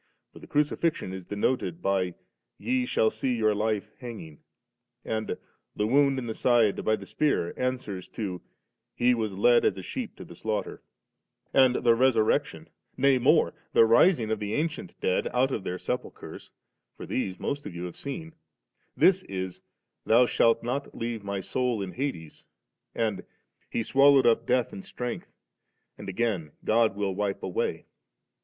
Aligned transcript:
For 0.33 0.39
the 0.39 0.47
crucifixion 0.47 1.13
is 1.13 1.25
denoted 1.25 1.79
by 1.79 2.15
'Ye 2.57 2.87
shall 2.87 3.11
see 3.11 3.35
your 3.35 3.53
Life 3.53 3.91
hanging,' 3.99 4.41
and 5.05 5.37
the 5.75 5.85
wound 5.85 6.17
in 6.17 6.25
the 6.25 6.33
side 6.33 6.83
by 6.83 6.95
the 6.95 7.05
spear 7.05 7.53
answers 7.55 8.07
to' 8.17 8.41
He 8.95 9.13
was 9.13 9.35
led 9.37 9.63
as 9.63 9.77
a 9.77 9.83
sheep 9.83 10.15
to 10.15 10.25
the 10.25 10.35
slaughter«,' 10.35 10.81
and 11.53 11.75
the 11.75 11.93
resurrection, 11.93 12.67
nay 12.97 13.19
more^ 13.19 13.53
the 13.73 13.85
rising 13.85 14.31
of 14.31 14.39
the 14.39 14.55
an 14.59 14.69
cient 14.69 14.99
dead 15.01 15.25
from 15.25 15.35
out 15.35 15.63
their 15.63 15.77
sepulchres 15.77 16.49
(for 16.97 17.05
these 17.05 17.39
most 17.39 17.67
of 17.67 17.75
you 17.75 17.83
have 17.83 17.95
seen), 17.95 18.33
tins 18.99 19.21
is, 19.25 19.61
'Thou 20.07 20.25
shah 20.25 20.55
not 20.63 20.97
leave 20.97 21.23
My 21.23 21.41
soul 21.41 21.79
in 21.83 21.91
hades,' 21.91 22.47
and' 22.95 23.23
He 23.69 23.81
swal 23.81 24.15
lowed 24.15 24.25
up 24.25 24.47
death 24.47 24.73
in 24.73 24.81
strength 24.81 25.27
^' 25.27 25.33
and 25.95 26.09
again, 26.09 26.53
'God 26.65 26.95
will 26.95 27.13
wipe 27.13 27.43
away.' 27.43 27.85